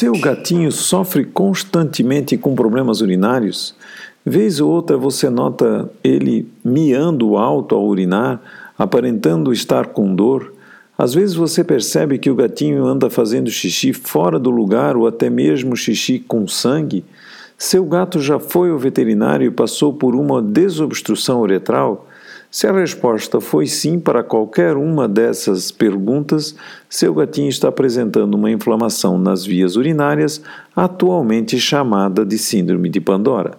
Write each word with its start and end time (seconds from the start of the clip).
Seu 0.00 0.12
gatinho 0.18 0.72
sofre 0.72 1.26
constantemente 1.26 2.38
com 2.38 2.54
problemas 2.54 3.02
urinários? 3.02 3.74
Vez 4.24 4.58
ou 4.58 4.70
outra 4.70 4.96
você 4.96 5.28
nota 5.28 5.90
ele 6.02 6.48
miando 6.64 7.36
alto 7.36 7.74
ao 7.74 7.84
urinar, 7.84 8.40
aparentando 8.78 9.52
estar 9.52 9.88
com 9.88 10.14
dor. 10.14 10.54
Às 10.96 11.12
vezes 11.12 11.34
você 11.34 11.62
percebe 11.62 12.16
que 12.16 12.30
o 12.30 12.34
gatinho 12.34 12.86
anda 12.86 13.10
fazendo 13.10 13.50
xixi 13.50 13.92
fora 13.92 14.38
do 14.38 14.48
lugar 14.48 14.96
ou 14.96 15.06
até 15.06 15.28
mesmo 15.28 15.76
xixi 15.76 16.18
com 16.18 16.48
sangue. 16.48 17.04
Seu 17.58 17.84
gato 17.84 18.20
já 18.20 18.38
foi 18.38 18.70
ao 18.70 18.78
veterinário 18.78 19.48
e 19.48 19.50
passou 19.50 19.92
por 19.92 20.14
uma 20.14 20.40
desobstrução 20.40 21.42
uretral? 21.42 22.08
Se 22.50 22.66
a 22.66 22.72
resposta 22.72 23.40
foi 23.40 23.68
sim 23.68 24.00
para 24.00 24.24
qualquer 24.24 24.76
uma 24.76 25.06
dessas 25.06 25.70
perguntas, 25.70 26.56
seu 26.88 27.14
gatinho 27.14 27.48
está 27.48 27.68
apresentando 27.68 28.34
uma 28.34 28.50
inflamação 28.50 29.16
nas 29.16 29.46
vias 29.46 29.76
urinárias, 29.76 30.42
atualmente 30.74 31.60
chamada 31.60 32.26
de 32.26 32.36
Síndrome 32.36 32.88
de 32.88 33.00
Pandora. 33.00 33.56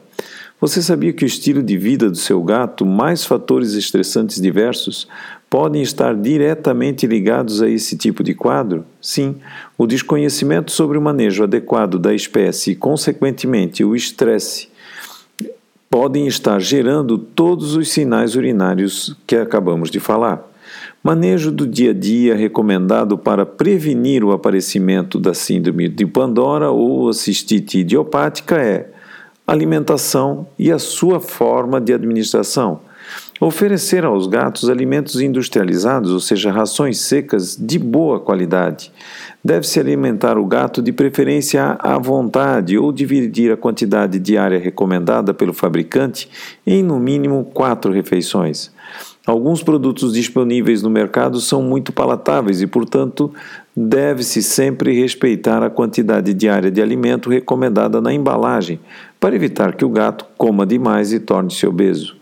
Você 0.59 0.81
sabia 0.81 1.13
que 1.13 1.23
o 1.23 1.25
estilo 1.25 1.63
de 1.63 1.77
vida 1.77 2.09
do 2.09 2.17
seu 2.17 2.43
gato, 2.43 2.85
mais 2.85 3.23
fatores 3.23 3.75
estressantes 3.75 4.41
diversos, 4.41 5.07
podem 5.49 5.81
estar 5.81 6.13
diretamente 6.13 7.07
ligados 7.07 7.61
a 7.61 7.69
esse 7.69 7.97
tipo 7.97 8.21
de 8.21 8.33
quadro? 8.33 8.85
Sim, 9.01 9.37
o 9.77 9.87
desconhecimento 9.87 10.69
sobre 10.69 10.97
o 10.97 11.01
manejo 11.01 11.43
adequado 11.43 11.97
da 11.97 12.13
espécie 12.13 12.71
e, 12.71 12.75
consequentemente, 12.75 13.85
o 13.85 13.95
estresse 13.95 14.69
podem 15.91 16.25
estar 16.25 16.57
gerando 16.61 17.17
todos 17.17 17.75
os 17.75 17.89
sinais 17.89 18.37
urinários 18.37 19.13
que 19.27 19.35
acabamos 19.35 19.91
de 19.91 19.99
falar. 19.99 20.41
Manejo 21.03 21.51
do 21.51 21.67
dia 21.67 21.91
a 21.91 21.93
dia 21.93 22.33
recomendado 22.33 23.17
para 23.17 23.45
prevenir 23.45 24.23
o 24.23 24.31
aparecimento 24.31 25.19
da 25.19 25.33
síndrome 25.33 25.89
de 25.89 26.05
Pandora 26.05 26.71
ou 26.71 27.09
a 27.09 27.13
cistite 27.13 27.79
idiopática 27.79 28.55
é 28.55 28.89
alimentação 29.45 30.47
e 30.57 30.71
a 30.71 30.79
sua 30.79 31.19
forma 31.19 31.81
de 31.81 31.93
administração. 31.93 32.79
Oferecer 33.43 34.05
aos 34.05 34.27
gatos 34.27 34.69
alimentos 34.69 35.19
industrializados, 35.19 36.11
ou 36.11 36.19
seja, 36.19 36.51
rações 36.51 36.99
secas 36.99 37.57
de 37.59 37.79
boa 37.79 38.19
qualidade. 38.19 38.91
Deve-se 39.43 39.79
alimentar 39.79 40.37
o 40.37 40.45
gato 40.45 40.79
de 40.79 40.91
preferência 40.91 41.75
à 41.79 41.97
vontade 41.97 42.77
ou 42.77 42.91
dividir 42.91 43.51
a 43.51 43.57
quantidade 43.57 44.19
diária 44.19 44.59
recomendada 44.59 45.33
pelo 45.33 45.55
fabricante 45.55 46.29
em 46.67 46.83
no 46.83 46.99
mínimo 46.99 47.43
quatro 47.45 47.91
refeições. 47.91 48.71
Alguns 49.25 49.63
produtos 49.63 50.13
disponíveis 50.13 50.83
no 50.83 50.91
mercado 50.91 51.41
são 51.41 51.63
muito 51.63 51.91
palatáveis 51.91 52.61
e, 52.61 52.67
portanto, 52.67 53.33
deve-se 53.75 54.43
sempre 54.43 54.93
respeitar 54.93 55.63
a 55.63 55.69
quantidade 55.71 56.31
diária 56.35 56.69
de 56.69 56.79
alimento 56.79 57.27
recomendada 57.27 57.99
na 57.99 58.13
embalagem, 58.13 58.79
para 59.19 59.35
evitar 59.35 59.73
que 59.73 59.83
o 59.83 59.89
gato 59.89 60.27
coma 60.37 60.63
demais 60.63 61.11
e 61.11 61.19
torne-se 61.19 61.65
obeso. 61.65 62.20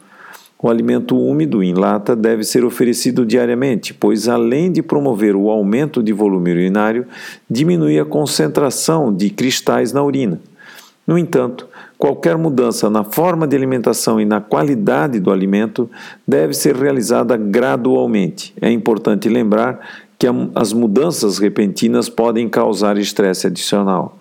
O 0.62 0.70
alimento 0.70 1.18
úmido 1.18 1.64
em 1.64 1.74
lata 1.74 2.18
deve 2.18 2.44
ser 2.44 2.66
oferecido 2.66 3.26
diariamente, 3.26 3.94
pois, 3.94 4.28
além 4.28 4.70
de 4.70 4.84
promover 4.84 5.34
o 5.34 5.50
aumento 5.50 6.04
de 6.04 6.12
volume 6.12 6.52
urinário, 6.52 7.08
diminui 7.50 7.98
a 7.98 8.04
concentração 8.04 9.14
de 9.14 9.30
cristais 9.30 9.94
na 9.94 10.04
urina. 10.04 10.42
No 11.08 11.18
entanto, 11.18 11.66
qualquer 11.98 12.38
mudança 12.38 12.90
na 12.90 13.06
forma 13.06 13.48
de 13.48 13.56
alimentação 13.56 14.20
e 14.20 14.26
na 14.26 14.42
qualidade 14.42 15.18
do 15.22 15.32
alimento 15.32 15.90
deve 16.28 16.54
ser 16.54 16.76
realizada 16.76 17.38
gradualmente. 17.38 18.54
É 18.62 18.70
importante 18.70 19.30
lembrar 19.30 19.80
que 20.20 20.28
as 20.54 20.74
mudanças 20.74 21.38
repentinas 21.38 22.10
podem 22.10 22.50
causar 22.50 22.98
estresse 22.98 23.48
adicional. 23.48 24.19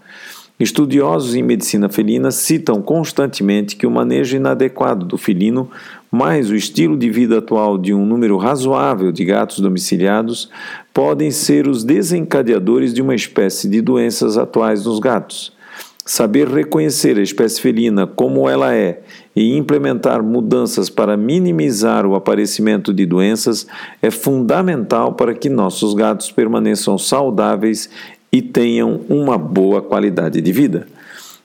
Estudiosos 0.59 1.37
em 1.37 1.43
medicina 1.43 1.89
felina 1.89 2.33
citam 2.33 2.83
constantemente 2.83 3.77
que 3.77 3.87
o 3.87 3.91
manejo 3.91 4.37
inadequado 4.37 5.07
do 5.07 5.17
felino, 5.17 5.71
mais 6.11 6.51
o 6.51 6.57
estilo 6.57 6.97
de 6.97 7.09
vida 7.09 7.39
atual 7.39 7.79
de 7.79 7.95
um 7.95 8.05
número 8.05 8.37
razoável 8.37 9.13
de 9.13 9.25
gatos 9.25 9.61
domiciliados, 9.61 10.51
podem 10.93 11.31
ser 11.31 11.69
os 11.69 11.85
desencadeadores 11.85 12.93
de 12.93 13.01
uma 13.01 13.15
espécie 13.15 13.69
de 13.69 13.81
doenças 13.81 14.37
atuais 14.37 14.85
nos 14.85 14.99
gatos. 14.99 15.57
Saber 16.05 16.49
reconhecer 16.49 17.19
a 17.19 17.23
espécie 17.23 17.61
felina 17.61 18.07
como 18.07 18.49
ela 18.49 18.75
é 18.75 19.03
e 19.37 19.55
implementar 19.57 20.23
mudanças 20.23 20.89
para 20.89 21.19
minimizar 21.19 22.07
o 22.07 22.15
aparecimento 22.15 22.95
de 22.95 23.05
doenças 23.05 23.67
é 24.01 24.11
fundamental 24.11 25.13
para 25.13 25.35
que 25.35 25.51
nossos 25.51 25.93
gatos 25.93 26.33
permaneçam 26.33 26.97
saudáveis 26.97 27.91
e 28.39 28.43
tenham 28.43 29.01
uma 29.09 29.37
boa 29.37 29.83
qualidade 29.83 30.41
de 30.41 30.53
vida. 30.53 30.87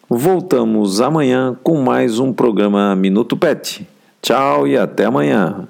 Voltamos 0.08 1.02
amanhã 1.02 1.58
com 1.64 1.82
mais 1.82 2.20
um 2.20 2.32
programa 2.32 2.96
Minuto 2.96 3.36
Pet. 3.36 3.88
Tchau 4.22 4.68
e 4.68 4.78
até 4.78 5.06
amanhã. 5.06 5.68